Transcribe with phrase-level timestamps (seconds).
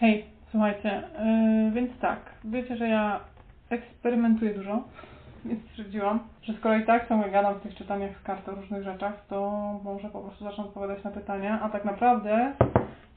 [0.00, 1.02] Hej, słuchajcie,
[1.64, 3.20] yy, więc tak, wiecie, że ja
[3.70, 4.84] eksperymentuję dużo,
[5.44, 9.26] więc stwierdziłam, że skoro i tak ciągle w tych czytaniach z kart o różnych rzeczach,
[9.28, 9.50] to
[9.84, 12.52] może po prostu zacznę odpowiadać na pytania, a tak naprawdę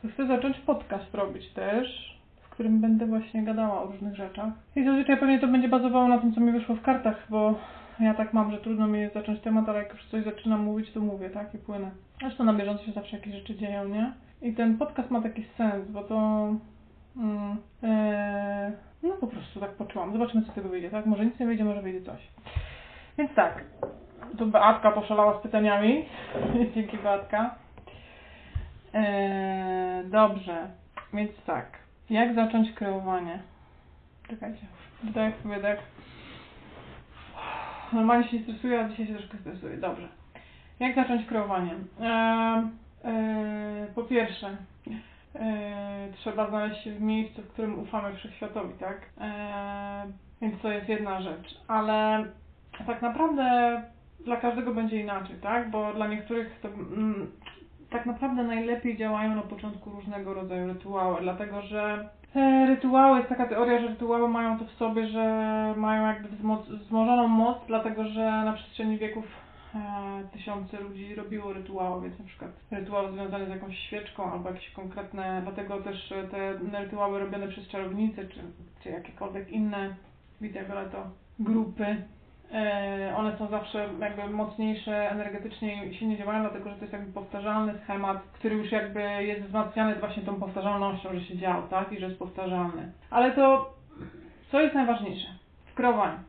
[0.01, 4.53] to chcę zacząć podcast robić też, w którym będę właśnie gadała o różnych rzeczach.
[4.75, 7.55] I zazwyczaj pewnie to będzie bazowało na tym, co mi wyszło w kartach, bo
[7.99, 10.91] ja tak mam, że trudno mi jest zacząć temat, ale jak już coś zaczynam mówić,
[10.91, 11.91] to mówię, tak, i płynę.
[12.21, 14.11] Zresztą na bieżąco się zawsze jakieś rzeczy dzieją, nie?
[14.41, 16.49] I ten podcast ma taki sens, bo to...
[17.17, 18.71] Mm, e,
[19.03, 20.13] no po prostu tak poczułam.
[20.13, 21.05] Zobaczymy, co z tego wyjdzie, tak?
[21.05, 22.27] Może nic nie wyjdzie, może wyjdzie coś.
[23.17, 23.63] Więc tak,
[24.37, 26.05] tu Beatka poszalała z pytaniami.
[26.75, 27.55] Dzięki Beatka.
[28.93, 30.67] E, dobrze,
[31.13, 31.65] więc tak.
[32.09, 33.39] Jak zacząć kreowanie?
[34.29, 34.65] Czekajcie.
[35.03, 35.79] Wdech, wydech.
[37.93, 39.77] Normalnie się stresuję, a dzisiaj się troszkę stresuję.
[39.77, 40.07] Dobrze.
[40.79, 41.75] Jak zacząć kreowanie?
[42.01, 42.69] E,
[43.95, 44.57] po pierwsze,
[45.35, 48.97] e, trzeba znaleźć się w miejscu, w którym ufamy wszechświatowi, tak?
[49.21, 50.03] E,
[50.41, 51.61] więc to jest jedna rzecz.
[51.67, 52.25] Ale
[52.87, 53.81] tak naprawdę
[54.25, 55.71] dla każdego będzie inaczej, tak?
[55.71, 57.31] Bo dla niektórych to mm,
[57.89, 63.47] tak naprawdę najlepiej działają na początku różnego rodzaju rytuały, dlatego że e, rytuały, jest taka
[63.47, 65.23] teoria, że rytuały mają to w sobie, że
[65.77, 66.29] mają jakby
[66.77, 69.48] wzmożoną moc, dlatego że na przestrzeni wieków e,
[70.33, 75.41] tysiące ludzi robiło rytuały, więc na przykład rytuały związane z jakąś świeczką albo jakieś konkretne,
[75.43, 78.39] dlatego też e, te rytuały robione przez czarownice czy,
[78.83, 79.95] czy jakiekolwiek inne,
[80.41, 81.03] widzę to
[81.39, 82.03] grupy,
[82.53, 87.13] e, one są zawsze jakby mocniejsze energetycznie i silnie działają, dlatego że to jest jakby
[87.13, 91.91] powtarzalny schemat, który już jakby jest wzmacniany właśnie tą powtarzalnością, że się dział, tak?
[91.91, 92.91] I że jest powtarzalny.
[93.09, 93.73] Ale to,
[94.51, 95.27] co jest najważniejsze?
[95.65, 95.73] W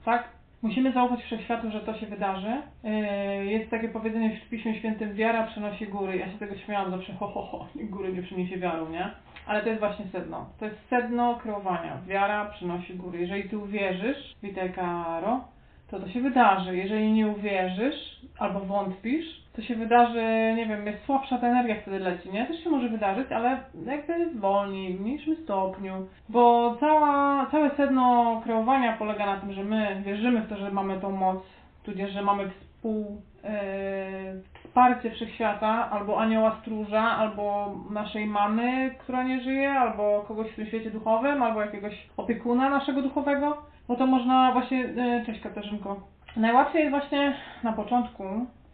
[0.05, 0.40] tak?
[0.63, 2.63] Musimy zaufać wszechświatu, że to się wydarzy.
[2.85, 6.17] Yy, Jest takie powiedzenie w Piśmie Świętym, wiara przynosi góry.
[6.17, 9.11] Ja się tego śmiałam zawsze, ho, ho, ho, góry nie przyniesie wiarą, nie?
[9.47, 10.47] Ale to jest właśnie sedno.
[10.59, 11.99] To jest sedno kreowania.
[12.07, 13.21] Wiara przynosi góry.
[13.21, 15.45] Jeżeli ty uwierzysz, witaj Karo,
[15.91, 16.77] to to się wydarzy.
[16.77, 21.99] Jeżeli nie uwierzysz albo wątpisz, to się wydarzy, nie wiem, jest słabsza ta energia wtedy
[21.99, 22.47] leci, nie?
[22.47, 26.07] Też się może wydarzyć, ale jakby wolniej, w mniejszym stopniu.
[26.29, 31.01] Bo cała, całe sedno kreowania polega na tym, że my wierzymy w to, że mamy
[31.01, 31.39] tą moc,
[31.83, 34.35] tudzież, że mamy współ, e,
[34.65, 40.67] wsparcie wszechświata, albo anioła stróża, albo naszej mamy, która nie żyje, albo kogoś w tym
[40.67, 43.71] świecie duchowym, albo jakiegoś opiekuna naszego duchowego.
[43.91, 46.01] No to można właśnie, e, cześć Katarzynko,
[46.37, 48.25] najłatwiej jest właśnie na początku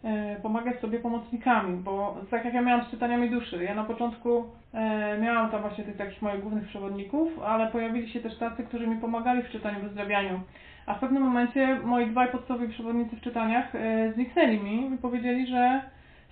[0.03, 4.45] e, pomagać sobie pomocnikami, bo tak jak ja miałam z czytaniami duszy, ja na początku
[4.73, 8.87] e, miałam tam właśnie tych takich moich głównych przewodników, ale pojawili się też tacy, którzy
[8.87, 10.39] mi pomagali w czytaniu, w uzdrawianiu.
[10.85, 13.73] A w pewnym momencie moi dwaj podstawowi przewodnicy w czytaniach
[14.13, 15.81] zniknęli mi i powiedzieli, że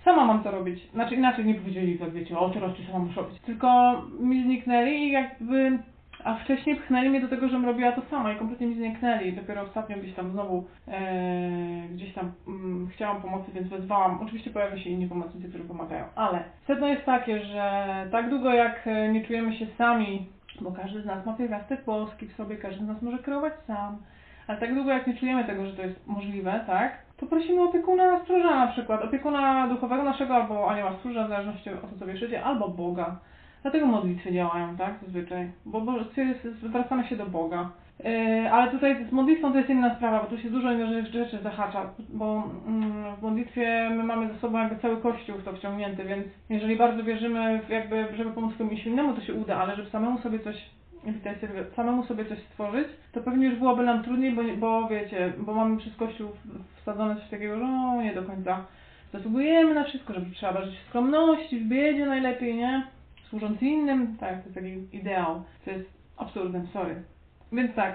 [0.04, 0.90] sama mam to robić.
[0.92, 3.40] Znaczy inaczej nie powiedzieli, tak wiecie, o teraz ty sama muszę robić.
[3.40, 5.78] Tylko mi zniknęli i jakby
[6.24, 9.32] a wcześniej pchnęli mnie do tego, żebym robiła to sama i kompletnie mi zniknęli.
[9.32, 14.20] Dopiero ostatnio gdzieś tam znowu e, gdzieś tam mm, chciałam pomocy, więc wezwałam.
[14.22, 16.04] Oczywiście pojawią się inni pomocnicy, którzy pomagają.
[16.14, 20.28] Ale sedno jest takie, że tak długo jak e, nie czujemy się sami,
[20.60, 23.98] bo każdy z nas ma pierwiastek boski w sobie, każdy z nas może kreować sam.
[24.46, 26.98] Ale tak długo jak nie czujemy tego, że to jest możliwe, tak?
[27.16, 31.90] To prosimy opiekuna stróża na przykład, opiekuna duchowego naszego albo anioła stróża, w zależności od
[31.90, 33.16] co sobie szycie, albo Boga.
[33.66, 34.94] Dlatego modlitwy działają, tak?
[35.02, 35.50] Zazwyczaj.
[35.64, 35.92] Bo, bo
[36.62, 37.70] zwracamy się do Boga.
[38.04, 41.38] Yy, ale tutaj z modlitwą to jest inna sprawa, bo tu się dużo innych rzeczy
[41.42, 46.04] zahacza, bo mm, w modlitwie my mamy ze sobą jakby cały kościół w to wciągnięty,
[46.04, 49.90] więc jeżeli bardzo wierzymy w jakby, żeby pomóc komuś innemu, to się uda, ale żeby
[49.90, 50.56] samemu sobie coś
[51.76, 55.76] samemu sobie coś stworzyć, to pewnie już byłoby nam trudniej, bo, bo wiecie, bo mamy
[55.76, 56.28] przez kościół
[56.82, 58.64] wsadzone coś takiego, że no, nie do końca
[59.12, 62.95] zasługujemy na wszystko, żeby trzeba żyć w skromności, w biedzie najlepiej, nie?
[63.30, 67.02] Służąc innym, tak, to jest taki ideał, to jest absurdem, sorry.
[67.52, 67.94] Więc tak,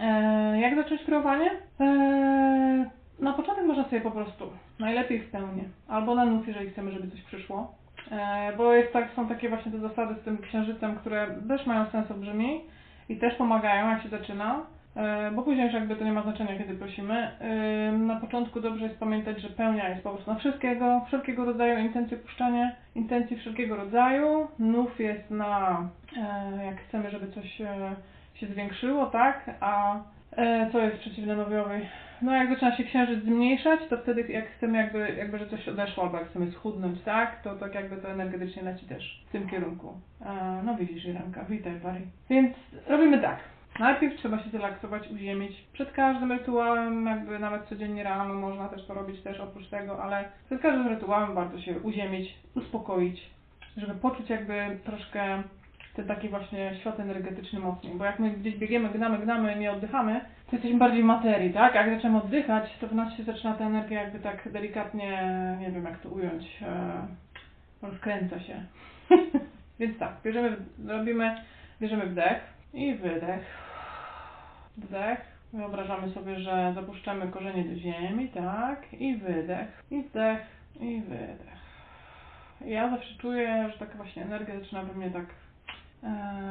[0.00, 1.50] e, jak zacząć kreowanie?
[1.80, 2.90] E,
[3.20, 7.10] na początek można sobie po prostu, najlepiej w pełni, albo na noc, jeżeli chcemy, żeby
[7.10, 7.74] coś przyszło.
[8.10, 11.86] E, bo jest tak, są takie właśnie te zasady z tym księżycem, które też mają
[11.90, 12.60] sens olbrzymi
[13.08, 14.66] i też pomagają, jak się zaczyna.
[14.96, 17.30] E, Bo później już jakby to nie ma znaczenia, kiedy prosimy.
[17.40, 21.78] E, Na początku dobrze jest pamiętać, że pełnia jest po prostu na wszystkiego, wszelkiego rodzaju
[21.78, 24.48] intencje puszczanie, intencji wszelkiego rodzaju.
[24.58, 25.82] Nów jest na,
[26.16, 27.52] e, jak chcemy, żeby coś
[28.34, 29.50] się zwiększyło, tak?
[29.60, 29.96] A
[30.72, 31.88] co jest przeciwne nowiowej?
[32.22, 36.04] No jak zaczyna się księżyc zmniejszać, to wtedy jak chcemy jakby, jakby że coś odeszło,
[36.04, 37.42] albo jak chcemy schudnąć, tak?
[37.42, 39.92] To tak jakby to energetycznie leci też w tym kierunku.
[40.64, 42.00] No widzisz, Irenka, witaj Bari.
[42.30, 42.56] Więc
[42.88, 43.36] robimy tak.
[43.78, 45.64] Najpierw trzeba się zrelaksować, uziemić.
[45.72, 50.24] Przed każdym rytuałem, jakby nawet codziennie rano można też to robić też oprócz tego, ale
[50.46, 53.30] przed każdym rytuałem warto się uziemić, uspokoić,
[53.76, 55.42] żeby poczuć jakby troszkę
[55.94, 57.94] ten taki właśnie świat energetyczny mocniej.
[57.94, 60.20] Bo jak my gdzieś biegniemy, gnamy, gnamy, nie oddychamy,
[60.50, 61.74] to jesteśmy bardziej w materii, tak?
[61.74, 65.18] Jak zaczynamy oddychać, to w nas się zaczyna ta energia jakby tak delikatnie,
[65.60, 67.06] nie wiem jak to ująć, e,
[67.82, 68.64] rozkręca się.
[69.80, 71.36] Więc tak, bierzemy, robimy,
[71.80, 73.44] bierzemy wdech i wydech.
[74.76, 75.32] Wdech.
[75.52, 78.92] Wyobrażamy sobie, że zapuszczamy korzenie do ziemi, tak?
[78.92, 80.40] I wydech, i wdech,
[80.80, 81.62] i wydech.
[82.64, 85.26] Ja zawsze czuję, że taka właśnie energia zaczyna we mnie tak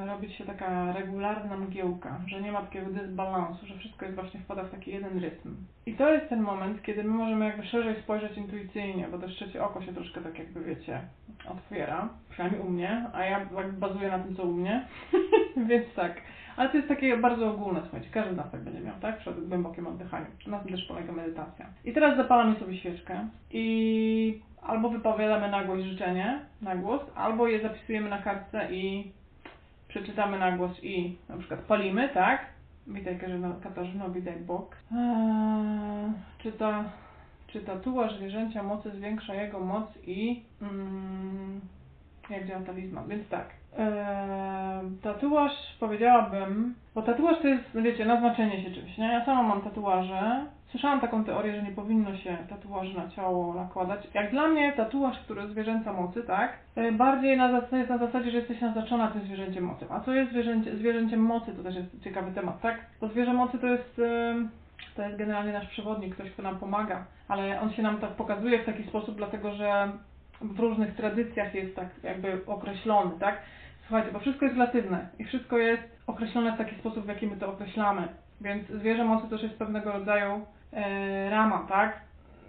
[0.08, 4.64] robić się taka regularna mgiełka, że nie ma takiego dysbalansu, że wszystko jest właśnie wpada
[4.64, 5.56] w taki jeden rytm.
[5.86, 9.64] I to jest ten moment, kiedy my możemy jakby szerzej spojrzeć intuicyjnie, bo to trzecie
[9.64, 11.02] oko się troszkę tak jakby wiecie,
[11.50, 14.86] otwiera, przynajmniej u mnie, a ja jakby bazuję na tym, co u mnie,
[15.70, 16.22] więc tak.
[16.58, 19.18] Ale to jest takie bardzo ogólne, słuchajcie, każdy z nas tak będzie miał, tak?
[19.20, 20.32] Przed głębokim oddychaniem.
[20.48, 21.66] Na tym też polega medytacja.
[21.86, 27.62] I teraz zapalamy sobie świeczkę i albo wypowiadamy na głos życzenie, na głos, albo je
[27.62, 29.12] zapisujemy na kartce i
[29.92, 32.46] przeczytamy na głos i na przykład palimy, tak?
[32.88, 33.20] Witaj
[33.64, 34.76] Katarzyno, witaj Bóg.
[34.92, 36.84] Eee, czy, ta,
[37.48, 41.62] czy tatuaż zwierzęcia mocy zwiększa jego moc i mm,
[42.30, 43.50] jak działa talizman, więc tak.
[43.78, 49.06] Eee, tatuaż powiedziałabym, bo tatuaż to jest, wiecie, naznaczenie się czymś, nie?
[49.06, 50.46] Ja sama mam tatuaże.
[50.72, 54.08] Słyszałam taką teorię, że nie powinno się tatuaży na ciało nakładać.
[54.14, 56.54] Jak dla mnie tatuaż, który zwierzęca mocy, tak?
[56.76, 59.86] E, Bardziej na zasadzie, na zasadzie, że jesteś naznaczona tym zwierzęciem mocy.
[59.90, 62.86] A co jest zwierzęcie, zwierzęciem mocy, to też jest ciekawy temat, tak?
[63.02, 64.50] Bo zwierzę mocy to jest, em,
[64.96, 67.06] to jest generalnie nasz przewodnik, ktoś, kto nam pomaga.
[67.28, 69.92] Ale on się nam tak pokazuje w taki sposób, dlatego że
[70.42, 73.38] w różnych tradycjach jest tak jakby określony, tak?
[73.88, 77.38] Słuchajcie, bo wszystko jest relatywne i wszystko jest określone w taki sposób, w jaki my
[77.38, 78.08] to określamy.
[78.42, 80.42] Więc zwierzę mocy też jest pewnego rodzaju e,
[81.30, 82.02] rama, tak?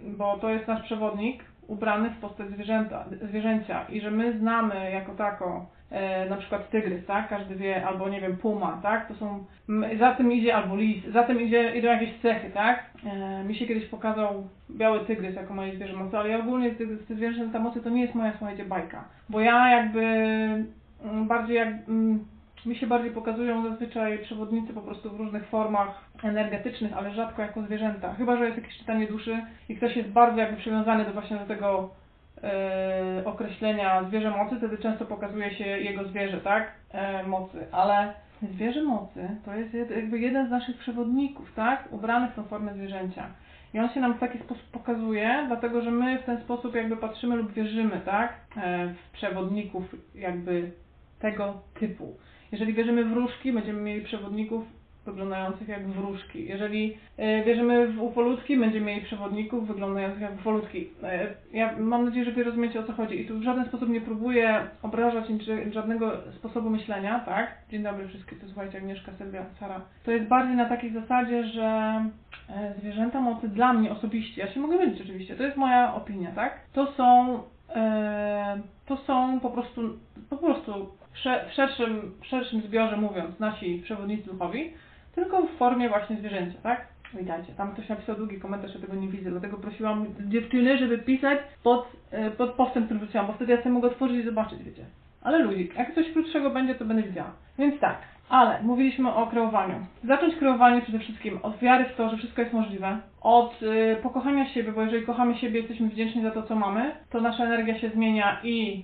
[0.03, 5.15] Bo to jest nasz przewodnik ubrany w postać zwierzęta, zwierzęcia i że my znamy jako
[5.15, 7.29] tako e, na przykład tygrys, tak?
[7.29, 9.07] Każdy wie, albo nie wiem, puma, tak?
[9.07, 9.45] To są,
[9.99, 12.83] za tym idzie, albo lis, za tym idzie, idą jakieś cechy, tak?
[13.05, 17.15] E, mi się kiedyś pokazał biały tygrys jako moje zwierzę mocy, ale ja ogólnie z
[17.15, 19.03] zwierzęta mocy to nie jest moja, słuchajcie, bajka.
[19.29, 20.03] Bo ja jakby
[21.27, 22.25] bardziej jak, mm,
[22.65, 27.61] mi się bardziej pokazują zazwyczaj przewodnicy po prostu w różnych formach energetycznych, ale rzadko jako
[27.61, 28.13] zwierzęta.
[28.13, 31.45] Chyba, że jest jakieś czytanie duszy i ktoś jest bardzo jakby przywiązany do właśnie do
[31.45, 31.89] tego
[32.43, 36.71] e, określenia zwierzę mocy, wtedy często pokazuje się jego zwierzę, tak?
[36.91, 41.87] E, mocy, ale zwierzę mocy to jest jakby jeden z naszych przewodników, tak?
[41.91, 43.27] Ubrany w tą formę zwierzęcia.
[43.73, 46.97] I on się nam w taki sposób pokazuje, dlatego że my w ten sposób jakby
[46.97, 48.33] patrzymy lub wierzymy, tak?
[48.57, 50.71] E, w przewodników jakby
[51.19, 52.17] tego typu.
[52.53, 54.63] Jeżeli wierzymy w wróżki, będziemy mieli przewodników
[55.05, 56.45] wyglądających jak wróżki.
[56.47, 60.87] Jeżeli e, wierzymy w ufolutki, będziemy mieli przewodników wyglądających jak ufolutki.
[61.03, 63.21] E, ja mam nadzieję, że Wy rozumiecie o co chodzi.
[63.21, 65.25] I tu w żaden sposób nie próbuję obrażać
[65.71, 67.57] żadnego sposobu myślenia, tak?
[67.71, 69.81] Dzień dobry wszystkim, to słuchajcie, Agnieszka, Sylwia, Sara.
[70.03, 71.65] To jest bardziej na takiej zasadzie, że
[72.49, 76.31] e, zwierzęta mocy dla mnie osobiście, ja się mogę mylić oczywiście, to jest moja opinia,
[76.31, 76.59] tak?
[76.73, 77.39] To są,
[78.85, 79.81] to są po prostu,
[80.29, 84.73] po prostu w sze- w szerszym, w szerszym zbiorze mówiąc, nasi przewodnicy duchowi,
[85.15, 86.87] tylko w formie właśnie zwierzęcia, tak?
[87.13, 87.53] Witajcie.
[87.57, 91.87] Tam ktoś napisał długi komentarz, ja tego nie widzę, dlatego prosiłam dziewczyny, żeby pisać pod,
[92.11, 94.85] e, pod postem, który wrzuciłam, bo wtedy ja sobie mogę otworzyć i zobaczyć, wiecie.
[95.23, 97.31] Ale luzik, jak coś krótszego będzie, to będę widziała.
[97.59, 97.97] Więc tak,
[98.29, 99.75] ale mówiliśmy o kreowaniu.
[100.03, 104.49] Zacząć kreowanie przede wszystkim od wiary w to, że wszystko jest możliwe, od y, pokochania
[104.49, 107.89] siebie, bo jeżeli kochamy siebie, jesteśmy wdzięczni za to, co mamy, to nasza energia się
[107.89, 108.83] zmienia i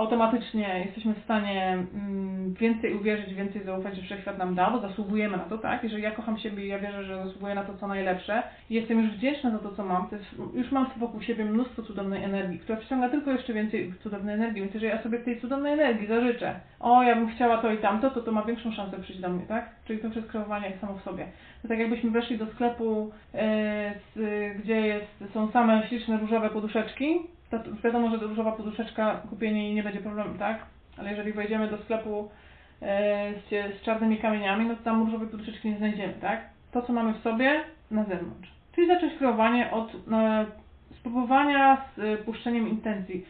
[0.00, 5.36] automatycznie jesteśmy w stanie mm, więcej uwierzyć, więcej zaufać, że wszechświat nam da, bo zasługujemy
[5.36, 5.82] na to, tak?
[5.82, 9.02] Jeżeli ja kocham siebie i ja wierzę, że zasługuję na to, co najlepsze i jestem
[9.02, 12.58] już wdzięczna za to, co mam, to jest, już mam wokół siebie mnóstwo cudownej energii,
[12.58, 16.60] która przyciąga tylko jeszcze więcej cudownej energii, więc jeżeli ja sobie tej cudownej energii zażyczę,
[16.80, 19.46] o, ja bym chciała to i tamto, to to ma większą szansę przyjść do mnie,
[19.46, 19.70] tak?
[19.84, 21.26] Czyli to przez kreowanie samo w sobie.
[21.62, 24.18] To tak jakbyśmy weszli do sklepu, e, z,
[24.58, 29.82] gdzie jest, są same śliczne różowe poduszeczki, to wiadomo, że różowa poduszeczka, kupienie jej nie
[29.82, 30.58] będzie problemem, tak?
[30.98, 32.28] Ale jeżeli wejdziemy do sklepu
[32.82, 36.40] e, z, z czarnymi kamieniami, no to tam różowej poduszeczki nie znajdziemy, tak?
[36.72, 38.50] To, co mamy w sobie, na zewnątrz.
[38.74, 40.46] Czyli zacząć kreowanie od e,
[41.00, 43.26] spróbowania z e, puszczeniem intencji.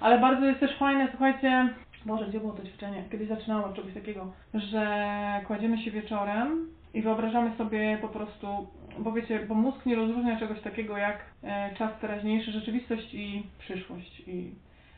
[0.00, 1.68] Ale bardzo jest też fajne, słuchajcie,
[2.06, 3.04] Boże, gdzie było to ćwiczenie?
[3.10, 4.86] Kiedyś zaczynałam od czegoś takiego, że
[5.46, 8.66] kładziemy się wieczorem i wyobrażamy sobie po prostu,
[8.98, 14.22] bo wiecie, bo mózg nie rozróżnia czegoś takiego jak e, czas teraźniejszy, rzeczywistość i przyszłość.
[14.26, 14.50] I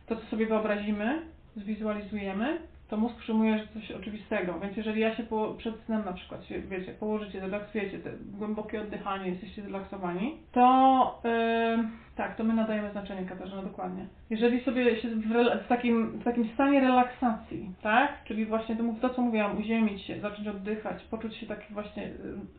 [0.07, 1.23] to, co sobie wyobrazimy,
[1.57, 4.61] zwizualizujemy to mózg przyjmuje coś oczywistego.
[4.61, 8.81] Więc jeżeli ja się po, przed snem na przykład, się, wiecie, położycie, zrelaksujecie, te głębokie
[8.81, 14.07] oddychanie, jesteście zrelaksowani, to yy, tak, to my nadajemy znaczenie Katarzyna, dokładnie.
[14.31, 15.23] Jeżeli sobie się w,
[15.65, 20.21] w, takim, w takim stanie relaksacji, tak, czyli właśnie to, to co mówiłam, uziemić się,
[20.21, 22.03] zacząć oddychać, poczuć się takim właśnie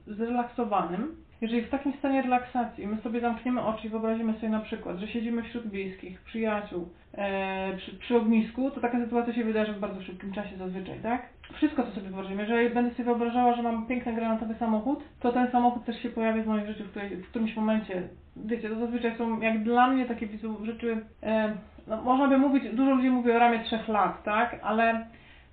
[0.08, 4.60] yy, zrelaksowanym, jeżeli w takim stanie relaksacji my sobie zamkniemy oczy i wyobrazimy sobie na
[4.60, 9.74] przykład, że siedzimy wśród bliskich, przyjaciół, e, przy, przy ognisku, to taka sytuacja się wydarzy
[9.74, 11.30] w bardzo szybkim czasie zazwyczaj, tak?
[11.54, 12.42] Wszystko to sobie wyobrazimy.
[12.42, 16.42] Jeżeli będę sobie wyobrażała, że mam piękny granatowy samochód, to ten samochód też się pojawi
[16.42, 18.04] w moim życiu w, której, w którymś momencie.
[18.36, 20.28] Wiecie, to zazwyczaj są jak dla mnie takie
[20.64, 21.54] rzeczy, e,
[21.88, 24.60] no, można by mówić, dużo ludzi mówi o ramie trzech lat, tak?
[24.64, 25.06] Ale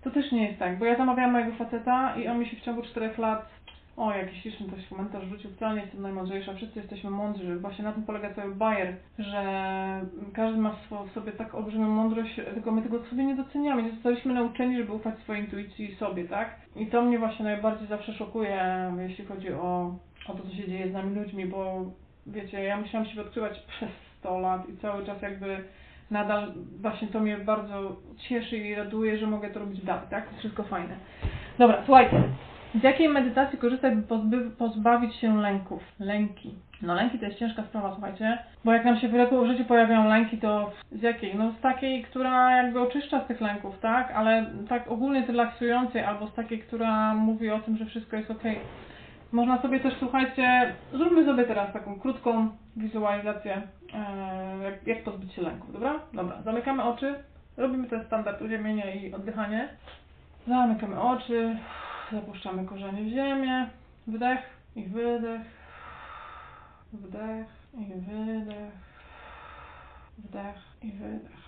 [0.03, 2.61] to też nie jest tak, bo ja zamawiałam mojego faceta i on mi się w
[2.61, 3.49] ciągu czterech lat
[3.97, 7.57] o, jakiś liczny ktoś komentarz rzucił, wcale nie jestem najmądrzejsza, wszyscy jesteśmy mądrzy.
[7.57, 9.43] Właśnie na tym polega cały bajer, że
[10.33, 13.83] każdy ma w sobie tak olbrzymią mądrość, tylko my tego sobie nie doceniamy.
[13.83, 16.57] Nie zostaliśmy nauczeni, żeby ufać swojej intuicji i sobie, tak?
[16.77, 19.95] I to mnie właśnie najbardziej zawsze szokuje, jeśli chodzi o,
[20.29, 21.85] o to, co się dzieje z nami ludźmi, bo
[22.27, 25.65] wiecie, ja musiałam się odkrywać przez 100 lat i cały czas jakby
[26.11, 27.97] nadal właśnie to mnie bardzo
[28.29, 30.29] cieszy i raduje, że mogę to robić dalej, tak?
[30.29, 30.97] To wszystko fajne.
[31.59, 32.23] Dobra, słuchajcie.
[32.81, 35.83] Z jakiej medytacji korzystać, by pozby, pozbawić się lęków?
[36.01, 36.55] Lęki.
[36.83, 40.39] No lęki to jest ciężka sprawa, słuchajcie, bo jak nam się w życiu pojawiają lęki,
[40.39, 41.35] to z jakiej?
[41.37, 44.11] No z takiej, która jakby oczyszcza z tych lęków, tak?
[44.11, 48.43] Ale tak ogólnie relaksującej, albo z takiej, która mówi o tym, że wszystko jest ok.
[49.33, 53.63] Można sobie też, słuchajcie, zróbmy sobie teraz taką krótką wizualizację,
[53.95, 55.95] e, jak, jak pozbyć się lęków, dobra?
[56.13, 57.15] Dobra, zamykamy oczy,
[57.57, 59.69] robimy ten standard uziemienia i oddychanie.
[60.47, 61.57] Zamykamy oczy,
[62.15, 63.71] zapuszczamy korzenie w ziemię,
[64.07, 64.41] wdech
[64.77, 65.43] i wydech,
[66.93, 68.73] wdech i wydech,
[70.19, 71.45] wdech i wydech.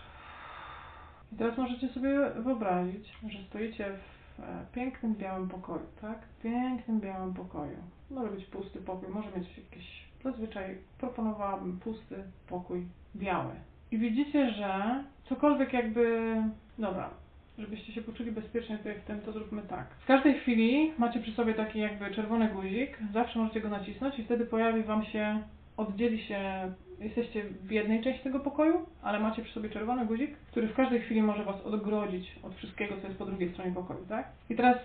[1.32, 6.18] I teraz możecie sobie wyobrazić, że stoicie w e, pięknym białym pokoju, tak?
[6.42, 7.76] Pięknym białym pokoju.
[8.10, 13.52] Może być pusty pokój, może mieć jakiś, zazwyczaj proponowałabym pusty pokój biały.
[13.90, 16.36] I widzicie, że cokolwiek jakby,
[16.78, 17.10] dobra,
[17.58, 19.86] żebyście się poczuli bezpiecznie tutaj w tym, to zróbmy tak.
[20.00, 24.24] W każdej chwili macie przy sobie taki jakby czerwony guzik, zawsze możecie go nacisnąć i
[24.24, 25.42] wtedy pojawi Wam się,
[25.76, 30.68] oddzieli się, jesteście w jednej części tego pokoju, ale macie przy sobie czerwony guzik, który
[30.68, 34.28] w każdej chwili może Was odgrodzić od wszystkiego, co jest po drugiej stronie pokoju, tak?
[34.50, 34.76] I teraz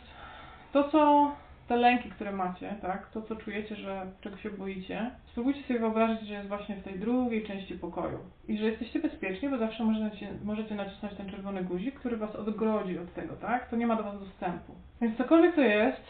[0.73, 1.31] to, co
[1.71, 6.27] te lęki, które macie, tak, to co czujecie, że czego się boicie, spróbujcie sobie wyobrazić,
[6.27, 10.27] że jest właśnie w tej drugiej części pokoju i że jesteście bezpieczni, bo zawsze możecie,
[10.43, 13.69] możecie nacisnąć ten czerwony guzik, który was odgrodzi od tego, tak?
[13.69, 14.73] To nie ma do was dostępu.
[15.01, 16.01] Więc cokolwiek to jest,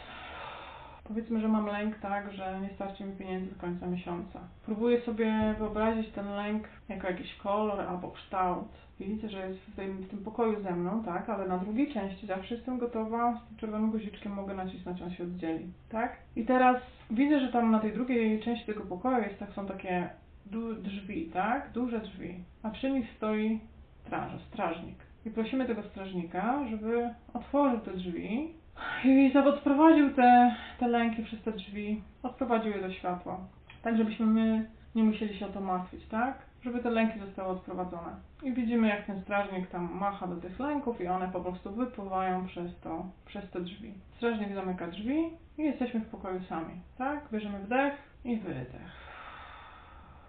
[1.04, 4.40] powiedzmy, że mam lęk, tak, że nie starczy mi pieniędzy do końca miesiąca.
[4.64, 8.68] Próbuję sobie wyobrazić ten lęk jako jakiś kolor albo kształt.
[9.04, 12.26] Widzicie, że jest w tym, w tym pokoju ze mną, tak, ale na drugiej części
[12.26, 16.16] zawsze jestem gotowa, z tym czerwonym guziczkiem mogę nacisnąć, on się oddzieli, tak?
[16.36, 16.76] I teraz
[17.10, 20.08] widzę, że tam na tej drugiej części tego pokoju jest, tak, są takie
[20.82, 23.60] drzwi, tak, duże drzwi, a przy nich stoi
[24.06, 24.96] straż, strażnik.
[25.26, 28.54] I prosimy tego strażnika, żeby otworzył te drzwi
[29.04, 33.40] i odprowadził te, te lęki przez te drzwi, odprowadził je do światła.
[33.82, 36.38] Tak, żebyśmy my nie musieli się o to martwić, tak?
[36.64, 38.16] Żeby te lęki zostały odprowadzone.
[38.42, 42.46] I widzimy, jak ten strażnik tam macha do tych lęków i one po prostu wypływają
[42.46, 43.94] przez to, przez te drzwi.
[44.16, 47.28] Strażnik zamyka drzwi i jesteśmy w pokoju sami, tak?
[47.32, 49.02] Bierzemy wdech i wydech.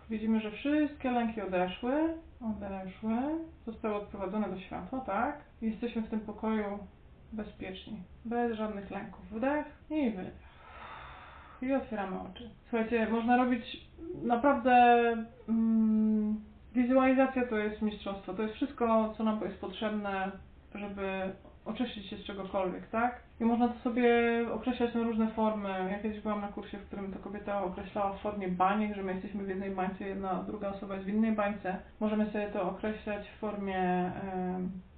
[0.10, 1.94] Widzimy, że wszystkie lęki odeszły,
[2.42, 3.16] odeszły,
[3.66, 5.42] zostały odprowadzone do światła, tak?
[5.62, 6.80] I jesteśmy w tym pokoju
[7.32, 9.26] bezpieczni, bez żadnych lęków.
[9.32, 10.43] Wdech i wydech.
[11.64, 12.50] I otwieramy oczy.
[12.70, 13.88] Słuchajcie, można robić
[14.24, 14.76] naprawdę
[15.50, 16.42] mm,
[16.74, 18.34] wizualizacja to jest mistrzostwo.
[18.34, 20.32] To jest wszystko, co nam jest potrzebne,
[20.76, 21.34] żeby
[21.66, 23.20] oczyścić się z czegokolwiek, tak?
[23.40, 24.12] I można to sobie
[24.54, 25.90] określać na różne formy.
[25.92, 29.14] Ja kiedyś byłam na kursie, w którym ta kobieta określała w formie baniek, że my
[29.14, 31.78] jesteśmy w jednej bańce, jedna druga osoba jest w innej bańce.
[32.00, 34.12] Możemy sobie to określać w formie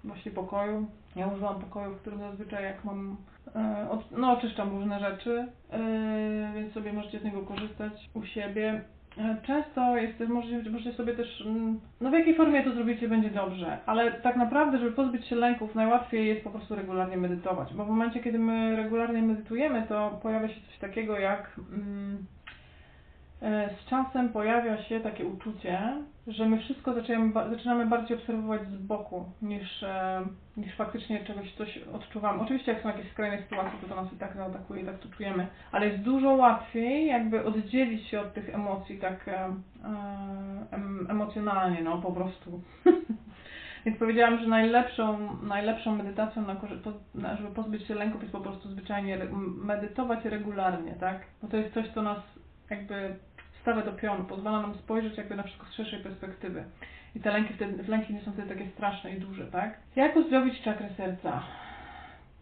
[0.03, 0.87] właśnie pokoju.
[1.15, 3.17] Ja używam pokoju, w którym zazwyczaj jak mam,
[4.11, 8.81] no oczyszczam różne rzeczy, e, więc sobie możecie z niego korzystać u siebie.
[9.17, 13.29] E, Często jest, możecie, możecie sobie też, mm, no w jakiej formie to zrobicie będzie
[13.29, 17.85] dobrze, ale tak naprawdę, żeby pozbyć się lęków, najłatwiej jest po prostu regularnie medytować, bo
[17.85, 22.34] w momencie, kiedy my regularnie medytujemy, to pojawia się coś takiego jak mm, e,
[23.41, 25.79] z czasem pojawia się takie uczucie,
[26.27, 30.21] że my wszystko zaczynamy, zaczynamy bardziej obserwować z boku niż, e,
[30.57, 32.41] niż faktycznie czegoś coś odczuwamy.
[32.41, 35.09] Oczywiście jak są jakieś skrajne sytuacje, to to nas i tak zaatakuje i tak to
[35.09, 39.53] czujemy, ale jest dużo łatwiej jakby oddzielić się od tych emocji tak e, e,
[40.71, 42.61] em, emocjonalnie, no po prostu.
[43.85, 46.45] Więc powiedziałam, że najlepszą, najlepszą medytacją,
[47.15, 49.17] na, żeby pozbyć się lęków, jest po prostu zwyczajnie
[49.63, 51.21] medytować regularnie, tak?
[51.41, 52.17] Bo to jest coś, co nas
[52.69, 53.15] jakby
[53.61, 56.63] stawia do pionu, pozwala nam spojrzeć jakby na wszystko z szerszej perspektywy.
[57.15, 59.79] I te lęki, wtedy, lęki nie są wtedy takie straszne i duże, tak?
[59.95, 61.43] Jak uzdrowić czakrę serca?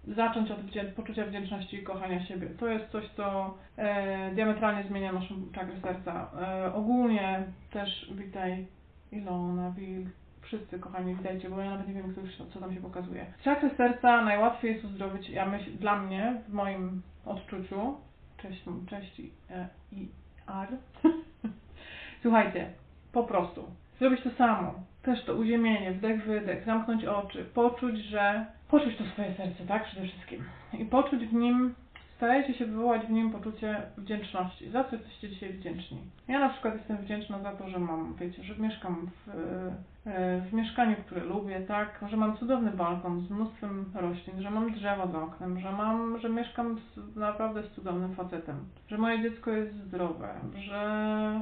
[0.08, 0.60] Zacząć od
[0.96, 2.48] poczucia wdzięczności i kochania siebie.
[2.60, 6.32] To jest coś, co e, diametralnie zmienia naszą czakrę serca.
[6.42, 8.68] E, ogólnie też witaj
[9.12, 10.06] Ilona, Wil,
[10.42, 13.26] wszyscy kochani, witajcie, bo ja nawet nie wiem, kto już, co tam się pokazuje.
[13.44, 17.96] Czakrę serca najłatwiej jest uzdrowić, ja myśl, dla mnie, w moim odczuciu,
[18.90, 20.08] cześć, i, e, i
[20.46, 20.68] ar.
[22.22, 22.70] Słuchajcie,
[23.12, 23.64] po prostu
[24.00, 24.74] zrobić to samo.
[25.02, 28.46] Też to uziemienie, wdech, wydech, zamknąć oczy, poczuć, że.
[28.68, 29.86] poczuć to swoje serce, tak?
[29.86, 30.44] Przede wszystkim.
[30.80, 31.76] I poczuć w nim,
[32.16, 34.70] starajcie się wywołać w nim poczucie wdzięczności.
[34.70, 35.98] Za co jesteście dzisiaj wdzięczni?
[36.28, 39.30] Ja na przykład jestem wdzięczna za to, że mam, wiecie, że mieszkam w,
[40.08, 42.06] e, w mieszkaniu, które lubię, tak?
[42.10, 46.30] Że mam cudowny balkon z mnóstwem roślin, że mam drzewa za oknem, że mam, że
[46.30, 48.56] mieszkam z, naprawdę z cudownym facetem,
[48.88, 51.42] że moje dziecko jest zdrowe, że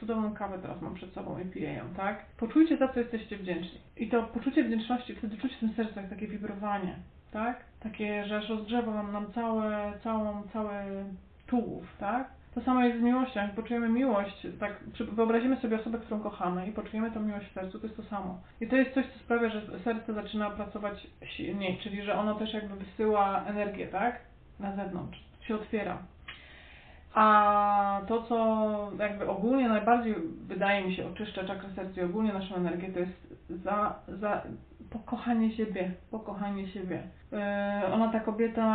[0.00, 2.26] cudowną kawę teraz mam przed sobą i piję ją, tak?
[2.36, 3.80] Poczujcie za co jesteście wdzięczni.
[3.96, 6.96] I to poczucie wdzięczności, wtedy czuć w tym sercu jak takie wibrowanie,
[7.30, 7.69] tak?
[7.82, 11.04] Takie, że aż rozgrzewa wam nam całe, całą, cały
[11.46, 12.28] tułów, tak?
[12.54, 13.40] To samo jest z miłością.
[13.40, 14.72] Jak poczujemy miłość, tak
[15.12, 18.40] wyobrazimy sobie osobę, którą kochamy i poczujemy tą miłość w sercu, to jest to samo.
[18.60, 22.54] I to jest coś, co sprawia, że serce zaczyna pracować silniej, czyli że ono też
[22.54, 24.20] jakby wysyła energię, tak?
[24.60, 25.98] Na zewnątrz, się otwiera.
[27.14, 30.14] A to, co jakby ogólnie najbardziej
[30.46, 34.42] wydaje mi się oczyszcza czakrę serca i ogólnie naszą energię, to jest za, za
[34.90, 37.02] pokochanie siebie, pokochanie siebie.
[37.32, 38.66] Yy, ona, ta kobieta,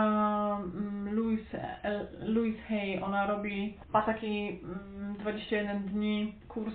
[0.75, 6.74] mm, Louise, El- Louise Hay, ona robi, ma taki mm, 21 dni kurs,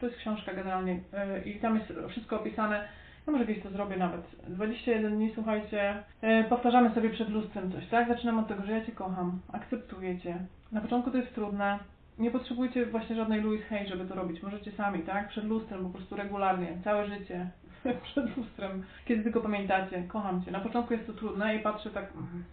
[0.00, 2.88] to jest książka generalnie yy, i tam jest wszystko opisane,
[3.26, 4.36] no może kiedyś to zrobię nawet.
[4.48, 8.08] 21 dni, słuchajcie, yy, powtarzamy sobie przed lustrem coś, tak?
[8.08, 10.36] Zaczynam od tego, że ja Cię kocham, akceptuję Cię.
[10.72, 11.78] Na początku to jest trudne,
[12.18, 14.42] nie potrzebujecie właśnie żadnej Louise Hay, żeby to robić.
[14.42, 15.28] Możecie sami, tak?
[15.28, 17.50] Przed lustrem, po prostu regularnie, całe życie.
[18.02, 20.50] Przed lustrem, kiedy tylko pamiętacie, kocham Cię.
[20.50, 22.44] Na początku jest to trudne i patrzę tak, mhm.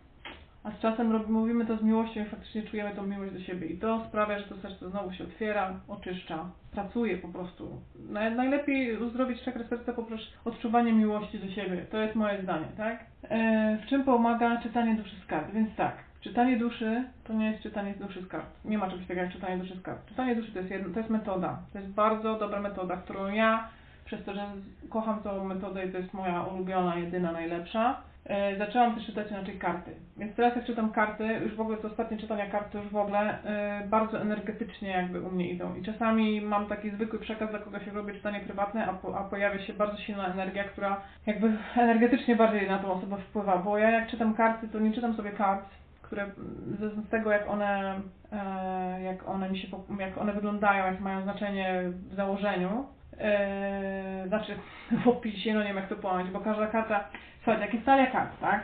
[0.64, 3.68] a z czasem mówimy to z miłością i faktycznie czujemy tą miłość do siebie.
[3.68, 7.82] I to sprawia, że to serce znowu się otwiera, oczyszcza, pracuje po prostu.
[8.10, 11.86] Naj, najlepiej uzdrowić czakrę serca poprzez odczuwanie miłości do siebie.
[11.92, 13.06] To jest moje zdanie, tak?
[13.30, 15.54] E, w czym pomaga czytanie duszy z kart?
[15.54, 18.46] Więc tak, Czytanie duszy to nie jest czytanie duszy z kart.
[18.66, 20.06] Nie ma czegoś takiego jak czytanie duszy z kart.
[20.10, 21.60] Czytanie duszy to jest, jedno, to jest metoda.
[21.74, 23.70] To jest bardzo dobra metoda, którą ja,
[24.06, 24.48] przez to, że
[24.90, 29.58] kocham tą metodę i to jest moja ulubiona, jedyna, najlepsza, e, zaczęłam też czytać inaczej
[29.60, 29.92] karty.
[30.18, 32.96] Więc teraz jak czytam karty, już w ogóle te ostatnie czytania kart to już w
[32.96, 35.76] ogóle e, bardzo energetycznie jakby u mnie idą.
[35.76, 39.24] I czasami mam taki zwykły przekaz, dla kogoś jak robię czytanie prywatne, a, po, a
[39.24, 43.58] pojawia się bardzo silna energia, która jakby energetycznie bardziej na tą osobę wpływa.
[43.58, 45.66] Bo ja jak czytam karty, to nie czytam sobie kart,
[46.02, 46.32] które
[46.80, 49.68] z, tego jak one, e, jak one mi się,
[50.00, 52.86] jak one wyglądają, jak mają znaczenie w założeniu,
[53.20, 54.56] e, znaczy
[55.04, 57.04] w opisie, no nie wiem jak to pojąć, bo każda karta,
[57.38, 58.64] słuchajcie, jak jest talia kart, tak?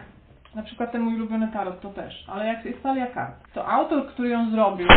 [0.55, 4.07] Na przykład ten mój ulubiony tarot to też, ale jak jest talia kart, to autor,
[4.07, 4.87] który ją zrobił,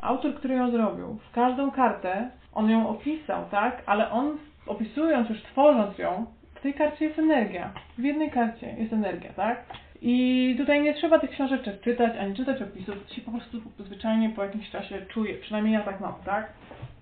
[0.00, 3.82] autor, który ją zrobił, w każdą kartę on ją opisał, tak?
[3.86, 7.72] Ale on opisując już, tworząc ją, w tej karcie jest energia.
[7.98, 9.64] W jednej karcie jest energia, tak?
[10.02, 14.30] I tutaj nie trzeba tych książeczek czytać, ani czytać opisów, to się po prostu zwyczajnie
[14.30, 16.52] po jakimś czasie czuje, przynajmniej ja tak mam, tak?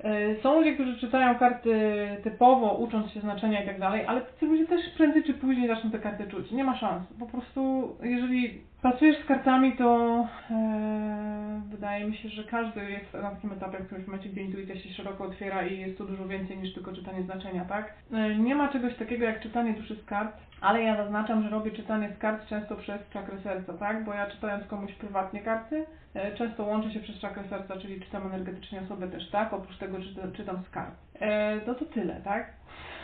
[0.04, 1.80] E, Są ludzie, którzy czytają karty
[2.24, 5.90] typowo, ucząc się znaczenia i tak dalej, ale ci ludzie też prędzej czy później zaczną
[5.90, 6.50] te karty czuć.
[6.50, 7.02] Nie ma szans.
[7.18, 13.30] Po prostu, jeżeli pracujesz z kartami, to e, wydaje mi się, że każdy jest na
[13.30, 16.58] takim etapie, w którymś momencie, gdzie intuicja się szeroko otwiera i jest tu dużo więcej
[16.58, 17.94] niż tylko czytanie znaczenia, tak?
[18.12, 21.70] E, nie ma czegoś takiego jak czytanie duszy z kart, ale ja zaznaczam, że robię
[21.70, 24.04] czytanie z kart często przez czakrę serca, tak?
[24.04, 28.26] Bo ja czytając komuś prywatnie karty, e, często łączę się przez czakrę serca, czyli czytam
[28.26, 29.52] energetycznie osobę też, tak?
[29.52, 30.94] Oprócz tego czytam, czytam z kart.
[31.20, 32.46] E, no to tyle, tak?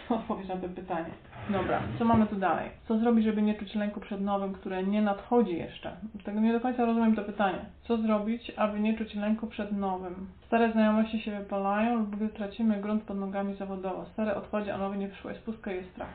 [0.10, 1.10] Odpowiedź na to pytanie.
[1.50, 2.70] Dobra, co mamy tu dalej?
[2.88, 5.96] Co zrobić, żeby nie czuć lęku przed nowym, które nie nadchodzi jeszcze?
[6.24, 7.58] Tego nie do końca rozumiem to pytanie.
[7.82, 10.26] Co zrobić, aby nie czuć lęku przed nowym?
[10.46, 14.06] Stare znajomości się wypalają lub tracimy grunt pod nogami zawodowo.
[14.12, 15.30] Stare odchodzi, a nowe nie przyszło.
[15.30, 16.08] Jest pustka jest strach.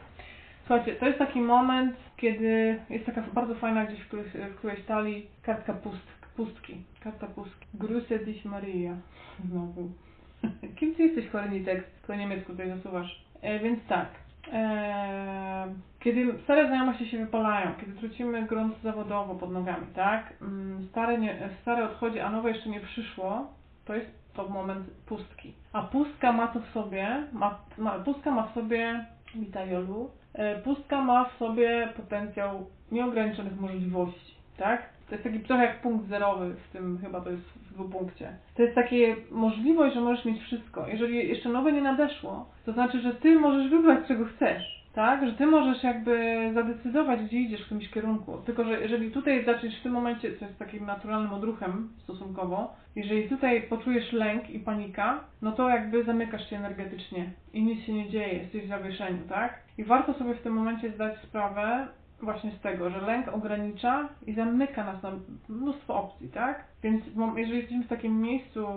[0.68, 4.86] Słuchajcie, to jest taki moment, kiedy jest taka bardzo fajna gdzieś w którejś, w którejś
[4.86, 6.84] talii kartka pust, pustki.
[7.04, 7.68] Karta pustki.
[7.78, 8.96] Grüße dich Maria.
[9.50, 9.90] Znowu.
[10.80, 11.88] Kim ty jesteś, chory tekst?
[12.08, 13.31] Po niemiecku tutaj zasuwasz.
[13.42, 14.08] E, więc tak.
[14.54, 15.68] E,
[16.00, 20.34] kiedy stare znajomości się wypalają, kiedy tracimy grunt zawodowo pod nogami, tak?
[20.42, 23.48] Mm, Stare, nie, stare odchodzi, a nowe jeszcze nie przyszło,
[23.86, 25.54] to jest to moment pustki.
[25.74, 30.62] A pustka ma to w sobie, ma, ma, pustka ma w sobie, witaj Jolu, E,
[30.62, 34.90] Pustka ma w sobie potencjał nieograniczonych możliwości, tak?
[35.12, 38.36] To jest taki trochę jak punkt zerowy w tym, chyba to jest w dwupunkcie.
[38.56, 40.88] To jest takie możliwość, że możesz mieć wszystko.
[40.88, 44.82] Jeżeli jeszcze nowe nie nadeszło, to znaczy, że ty możesz wybrać, czego chcesz.
[44.94, 48.38] Tak, że ty możesz jakby zadecydować, gdzie idziesz w którymś kierunku.
[48.46, 53.30] Tylko, że jeżeli tutaj zaczniesz w tym momencie, co jest takim naturalnym odruchem stosunkowo, jeżeli
[53.30, 58.10] tutaj poczujesz lęk i panika, no to jakby zamykasz się energetycznie i nic się nie
[58.10, 59.60] dzieje, jesteś w zawieszeniu, tak?
[59.78, 61.88] I warto sobie w tym momencie zdać sprawę
[62.24, 65.12] właśnie z tego, że lęk ogranicza i zamyka nas na
[65.50, 66.64] mnóstwo opcji, tak?
[66.84, 67.04] Więc
[67.36, 68.68] jeżeli jesteśmy w takim miejscu,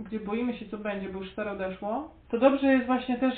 [0.00, 3.34] gdzie boimy się, co będzie, bo już stare odeszło, to dobrze jest właśnie też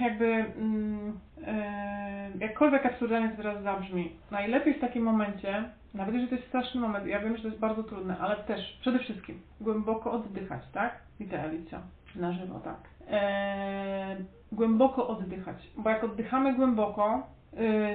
[0.00, 5.64] jakby, mm, e, jakkolwiek absurdalnie to teraz zabrzmi, najlepiej w takim momencie,
[5.94, 8.78] nawet jeżeli to jest straszny moment, ja wiem, że to jest bardzo trudne, ale też
[8.80, 11.00] przede wszystkim głęboko oddychać, tak?
[11.20, 11.80] Widzę Alicja,
[12.16, 12.76] na żywo, tak.
[13.10, 14.16] E,
[14.52, 17.26] głęboko oddychać, bo jak oddychamy głęboko,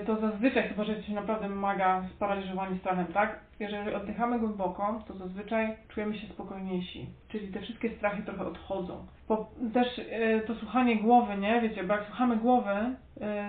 [0.05, 3.39] to zazwyczaj, chyba że jesteśmy naprawdę mega sparaliżowani strachem, tak?
[3.59, 9.05] Jeżeli oddychamy głęboko, to zazwyczaj czujemy się spokojniejsi, czyli te wszystkie strachy trochę odchodzą.
[9.27, 11.61] Bo też y, to słuchanie głowy, nie?
[11.61, 12.69] Wiecie, bo jak słuchamy głowy,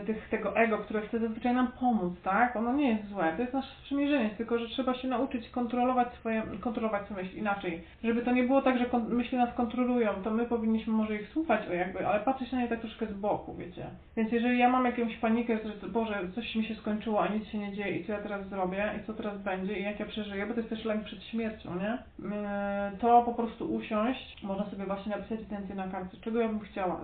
[0.03, 2.57] y, tych, tego ego, które chce zazwyczaj nam pomóc, tak?
[2.57, 6.43] Ono nie jest złe, to jest nasze sprzymierzenie, tylko że trzeba się nauczyć kontrolować swoje,
[6.61, 7.83] kontrolować swoje myśli inaczej.
[8.05, 11.69] Żeby to nie było tak, że myśli nas kontrolują, to my powinniśmy może ich słuchać
[11.69, 13.87] o jakby, ale patrzeć na nie tak troszkę z boku, wiecie.
[14.17, 17.59] Więc jeżeli ja mam jakąś panikę, że Boże, coś mi się skończyło, a nic się
[17.59, 20.47] nie dzieje i co ja teraz zrobię i co teraz będzie i jak ja przeżyję,
[20.47, 21.99] bo to jest też lęk przed śmiercią, nie?
[22.19, 26.61] Yy, To po prostu usiąść, można sobie właśnie napisać intencję na kartce, czego ja bym
[26.61, 27.01] chciała.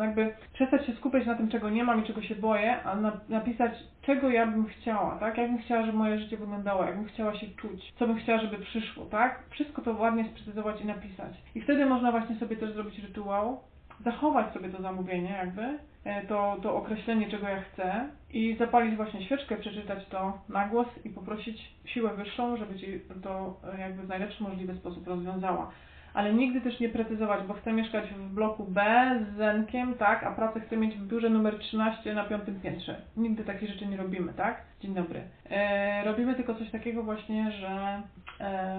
[0.00, 3.20] Jakby przestać się skupiać na tym, czego nie mam i czego się boję, a na,
[3.28, 5.38] napisać, czego ja bym chciała, tak?
[5.38, 8.40] Jak bym chciała, żeby moje życie wyglądało, jak bym chciała się czuć, co bym chciała,
[8.40, 9.42] żeby przyszło, tak?
[9.50, 11.32] Wszystko to ładnie sprecyzować i napisać.
[11.54, 13.60] I wtedy można właśnie sobie też zrobić rytuał,
[14.04, 19.24] zachować sobie to zamówienie jakby, e, to, to określenie, czego ja chcę i zapalić właśnie
[19.24, 24.08] świeczkę, przeczytać to na głos i poprosić siłę wyższą, żeby Ci to e, jakby w
[24.08, 25.70] najlepszy możliwy sposób rozwiązała.
[26.16, 30.32] Ale nigdy też nie precyzować, bo chcę mieszkać w bloku B z zenkiem, tak, a
[30.32, 33.00] pracę chcę mieć w biurze numer 13 na piątym piętrze.
[33.16, 34.62] Nigdy takich rzeczy nie robimy, tak?
[34.80, 35.22] Dzień dobry.
[35.50, 38.02] E, robimy tylko coś takiego właśnie, że
[38.40, 38.78] e,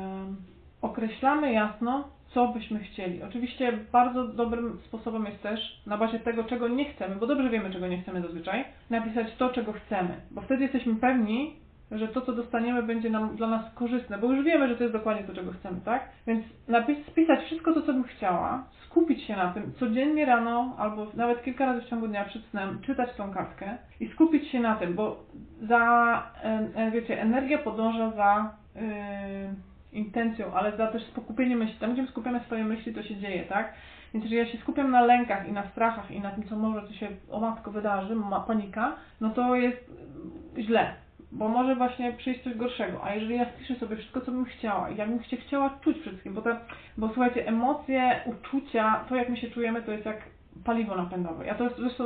[0.82, 3.24] określamy jasno, co byśmy chcieli.
[3.24, 7.72] Oczywiście bardzo dobrym sposobem jest też na bazie tego, czego nie chcemy, bo dobrze wiemy,
[7.72, 11.56] czego nie chcemy zazwyczaj, napisać to, czego chcemy, bo wtedy jesteśmy pewni,
[11.92, 14.96] że to, co dostaniemy, będzie nam dla nas korzystne, bo już wiemy, że to jest
[14.96, 16.10] dokładnie to, czego chcemy, tak?
[16.28, 21.08] Więc napis, spisać wszystko to, co bym chciała, skupić się na tym, codziennie rano, albo
[21.14, 24.76] nawet kilka razy w ciągu dnia przed snem, czytać tą kartkę i skupić się na
[24.76, 25.24] tym, bo
[25.62, 26.24] za,
[26.94, 28.82] wiecie, energia podąża za yy,
[29.94, 31.80] intencją, ale za też skupienie myśli.
[31.80, 33.74] Tam, gdzie skupiamy swoje myśli, to się dzieje, tak?
[34.14, 36.94] Więc jeżeli ja się skupiam na lękach i na strachach i na tym, co może
[36.94, 39.92] się o matko wydarzy, ma panika, no to jest
[40.58, 40.94] źle,
[41.32, 43.04] bo może właśnie przyjść coś gorszego.
[43.04, 45.98] A jeżeli ja spiszę sobie wszystko, co bym chciała i jak bym się chciała czuć
[45.98, 46.50] wszystkim, bo, to,
[46.98, 50.18] bo słuchajcie, emocje, uczucia, to jak my się czujemy, to jest jak
[50.64, 51.46] paliwo napędowe.
[51.46, 52.04] Ja to zresztą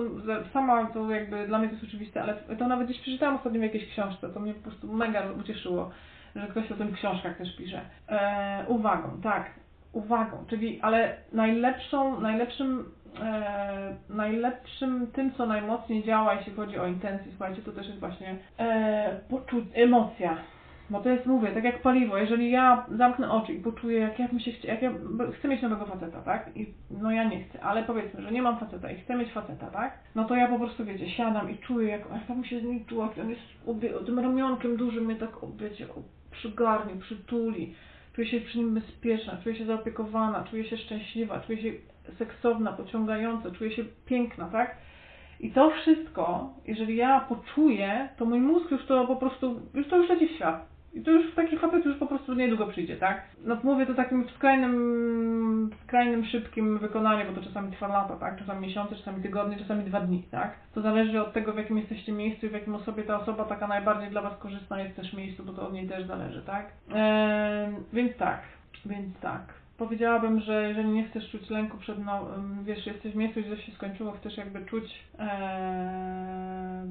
[0.53, 3.63] sama to jakby dla mnie to jest oczywiste, ale to nawet gdzieś przeczytałam ostatnio w
[3.63, 5.91] jakiejś książce, to mnie po prostu mega ucieszyło,
[6.36, 7.81] że ktoś o tym w książkach też pisze.
[8.10, 9.51] E, uwagą, tak,
[9.93, 12.86] uwagą, czyli ale najlepszą, najlepszym,
[13.21, 18.36] e, najlepszym tym, co najmocniej działa, jeśli chodzi o intencje, słuchajcie, to też jest właśnie
[18.58, 20.38] e, poczu- emocja.
[20.91, 24.39] Bo to jest, mówię, tak jak paliwo, jeżeli ja zamknę oczy i poczuję, jak ja
[24.39, 24.91] się chcia, jak ja
[25.39, 26.50] chcę mieć nowego faceta, tak?
[26.56, 29.67] I no ja nie chcę, ale powiedzmy, że nie mam faceta i chcę mieć faceta,
[29.67, 30.00] tak?
[30.15, 32.63] No to ja po prostu, wiecie, siadam i czuję, jak, jak ja bym się z
[32.63, 35.88] nim czuła, jak on jest obie, tym ramionkiem dużym mnie tak, wiecie,
[36.32, 37.76] przygarnie, przytuli.
[38.13, 41.71] Czuję się przy nim bezpieczna, czuję się zaopiekowana, czuję się szczęśliwa, czuję się
[42.18, 44.78] seksowna, pociągająca, czuję się piękna, tak?
[45.40, 49.98] I to wszystko, jeżeli ja poczuję, to mój mózg już to po prostu, już to
[49.98, 50.72] już leci w świat.
[50.94, 53.22] I to już taki facet już po prostu niedługo przyjdzie, tak?
[53.44, 58.16] No mówię to takim w skrajnym, w skrajnym szybkim wykonaniu, bo to czasami trwa lata,
[58.16, 58.40] tak?
[58.40, 60.56] Czasami miesiące, czasami tygodnie, czasami dwa dni, tak?
[60.74, 63.68] To zależy od tego, w jakim jesteście miejscu i w jakim osobie ta osoba taka
[63.68, 66.72] najbardziej dla Was korzystna jest też miejscu, bo to od niej też zależy, tak?
[66.94, 68.42] Eee, więc tak,
[68.86, 69.61] więc tak.
[69.82, 72.28] Powiedziałabym, że jeżeli nie chcesz czuć lęku przed, no,
[72.63, 74.84] wiesz, jesteś w miejscu, gdzie się skończyło, chcesz jakby czuć,
[75.20, 76.88] eee,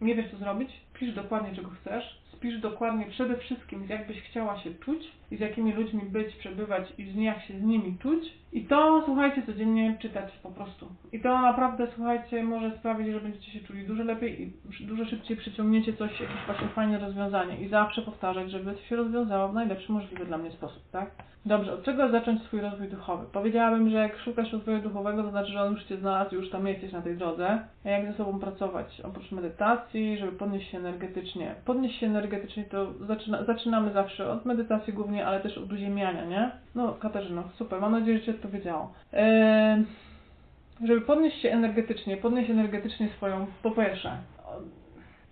[0.00, 0.70] nie wiesz co zrobić,
[1.02, 5.40] pisz dokładnie czego chcesz, wpisz dokładnie przede wszystkim, jak byś chciała się czuć i z
[5.40, 8.24] jakimi ludźmi być, przebywać i jak się z nimi czuć.
[8.52, 10.86] I to, słuchajcie, codziennie czytać po prostu.
[11.12, 14.52] I to naprawdę, słuchajcie, może sprawić, że będziecie się czuli dużo lepiej i
[14.86, 17.60] dużo szybciej przyciągniecie coś, jakieś właśnie fajne rozwiązanie.
[17.60, 21.10] I zawsze powtarzać, żeby to się rozwiązało w najlepszy możliwy dla mnie sposób, tak?
[21.46, 23.26] Dobrze, od czego zacząć swój rozwój duchowy?
[23.32, 26.66] Powiedziałabym, że jak szukasz rozwoju duchowego, to znaczy, że on już Cię znalazł, już tam
[26.66, 27.58] jesteś na tej drodze.
[27.84, 29.00] A jak ze sobą pracować?
[29.00, 31.54] Oprócz medytacji, żeby podnieść się energetycznie.
[31.64, 36.50] Podnieść się energetycznie to zaczyna, zaczynamy zawsze od medytacji głównie, ale też od uziemiania, nie?
[36.74, 38.92] No, Katarzyno, super, mam nadzieję, że Ci odpowiedziało.
[39.12, 39.84] Eee,
[40.86, 44.10] żeby podnieść się energetycznie, podnieść energetycznie swoją, po pierwsze,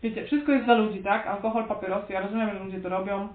[0.03, 1.27] wiecie, wszystko jest dla ludzi, tak?
[1.27, 3.29] Alkohol, papierosy, ja rozumiem, że ludzie to robią,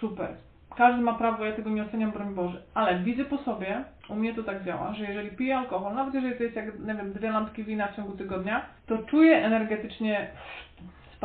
[0.00, 0.28] super.
[0.76, 4.34] Każdy ma prawo, ja tego nie oceniam, broń Boże, ale widzę po sobie, u mnie
[4.34, 7.30] to tak działa, że jeżeli piję alkohol, nawet jeżeli to jest jak, nie wiem, dwie
[7.30, 10.30] lampki wina w ciągu tygodnia, to czuję energetycznie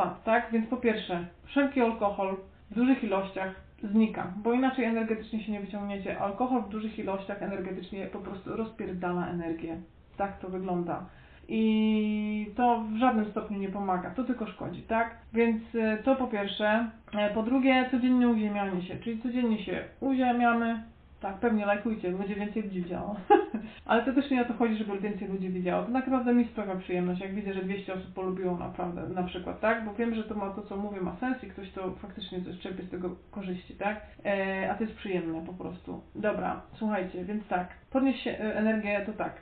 [0.06, 0.48] tak?
[0.52, 2.36] Więc po pierwsze, wszelki alkohol
[2.70, 6.20] w dużych ilościach znika, bo inaczej energetycznie się nie wyciągniecie.
[6.20, 9.76] Alkohol w dużych ilościach energetycznie po prostu rozpierdala energię.
[10.16, 11.06] Tak to wygląda.
[11.48, 15.16] I to w żadnym stopniu nie pomaga, to tylko szkodzi, tak?
[15.32, 16.90] Więc e, to po pierwsze.
[17.12, 20.82] E, Po drugie, codziennie uziemianie się, czyli codziennie się uziemiamy.
[21.20, 23.16] Tak, pewnie lajkujcie, będzie więcej ludzi widziało.
[23.86, 25.84] Ale to też nie o to chodzi, żeby więcej ludzi widziało.
[25.84, 29.84] To naprawdę mi sprawia przyjemność, jak widzę, że 200 osób polubiło naprawdę, na przykład, tak?
[29.84, 32.58] Bo wiem, że to ma to, co mówię, ma sens i ktoś to faktycznie coś
[32.58, 34.00] czerpie z tego korzyści, tak?
[34.24, 36.00] E, a to jest przyjemne po prostu.
[36.14, 39.32] Dobra, słuchajcie, więc tak, podnieść się, e, energię to tak.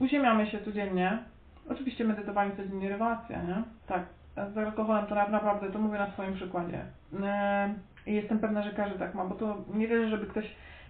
[0.00, 1.18] Uziemiamy się codziennie.
[1.68, 2.88] Oczywiście medytowanie to jest nie
[3.48, 3.62] nie?
[3.86, 4.02] Tak.
[4.36, 6.80] Z to na- naprawdę, to mówię na swoim przykładzie.
[7.22, 7.74] E,
[8.06, 10.44] I jestem pewna, że każdy tak ma, bo to nie wierzę, żeby ktoś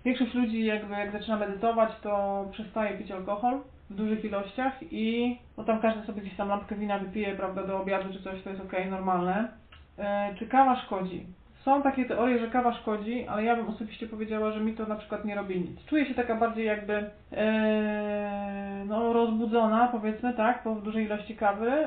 [0.07, 5.65] Większość ludzi jakby jak zaczyna medytować, to przestaje pić alkohol w dużych ilościach i no
[5.65, 8.63] tam każdy sobie gdzieś tam lampkę wina wypije, prawda, do obiadu czy coś, to jest
[8.63, 9.49] okej, normalne.
[9.99, 11.27] E, czy kawa szkodzi?
[11.65, 14.97] Są takie teorie, że kawa szkodzi, ale ja bym osobiście powiedziała, że mi to na
[14.97, 15.85] przykład nie robi nic.
[15.87, 21.87] Czuję się taka bardziej jakby e, no, rozbudzona, powiedzmy, tak, po dużej ilości kawy, y,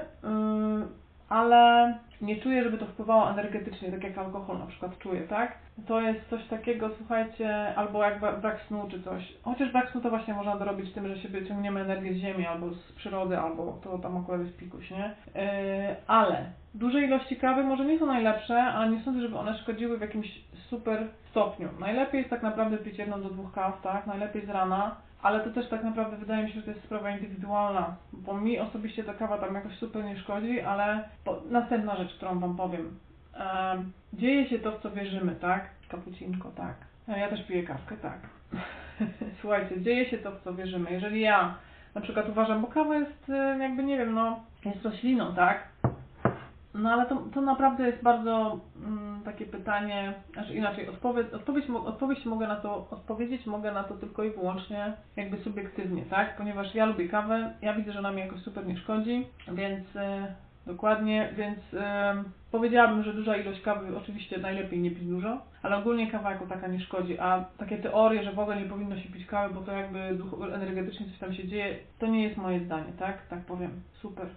[1.30, 5.58] ale nie czuję, żeby to wpływało energetycznie, tak jak alkohol na przykład czuję, tak?
[5.88, 9.34] To jest coś takiego, słuchajcie, albo jak bra- brak snu czy coś.
[9.44, 12.70] Chociaż brak snu to właśnie można dorobić tym, że się wyciągniemy energię z ziemi albo
[12.74, 15.16] z przyrody, albo to tam akurat jest pikuś, nie?
[15.36, 19.98] Yy, ale duże ilości kawy może nie są najlepsze, ale nie sądzę, żeby one szkodziły
[19.98, 21.70] w jakimś super stopniu.
[21.80, 24.08] Najlepiej jest tak naprawdę pić jedną do dwóch kaw, tak?
[24.08, 24.96] Najlepiej z rana.
[25.22, 28.60] Ale to też tak naprawdę wydaje mi się, że to jest sprawa indywidualna, bo mi
[28.60, 33.00] osobiście ta kawa tam jakoś super nie szkodzi, ale po, następna rzecz, którą Wam powiem.
[33.34, 35.70] Em, dzieje się to, w co wierzymy, tak?
[35.90, 36.76] Kapucinko, tak.
[37.08, 38.20] No, ja też piję kawkę, tak.
[39.42, 40.92] Słuchajcie, dzieje się to, w co wierzymy.
[40.92, 41.56] Jeżeli ja
[41.96, 45.68] na przykład uważam, bo kawa jest e, jakby, nie wiem, no, jest rośliną, tak?
[46.80, 52.26] No ale to, to naprawdę jest bardzo mm, takie pytanie, znaczy inaczej, odpowiedź, odpowiedź, odpowiedź
[52.26, 56.38] mogę na to, odpowiedzieć mogę na to tylko i wyłącznie jakby subiektywnie, tak?
[56.38, 60.36] Ponieważ ja lubię kawę, ja widzę, że ona mi jakoś super nie szkodzi, więc e,
[60.68, 66.12] dokładnie, więc e, powiedziałabym, że duża ilość kawy, oczywiście najlepiej nie pić dużo, ale ogólnie
[66.12, 69.26] kawa jako taka nie szkodzi, a takie teorie, że w ogóle nie powinno się pić
[69.26, 72.94] kawy, bo to jakby duch, energetycznie coś tam się dzieje, to nie jest moje zdanie,
[73.00, 73.28] tak?
[73.28, 73.72] Tak powiem.
[73.94, 74.30] Super.